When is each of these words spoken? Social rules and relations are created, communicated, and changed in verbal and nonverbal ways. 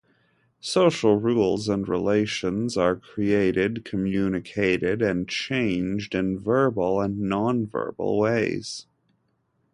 Social 0.63 1.17
rules 1.17 1.69
and 1.69 1.87
relations 1.87 2.75
are 2.75 2.95
created, 2.95 3.85
communicated, 3.85 4.99
and 4.99 5.27
changed 5.29 6.15
in 6.15 6.39
verbal 6.39 6.99
and 6.99 7.19
nonverbal 7.19 8.17
ways. 8.17 8.87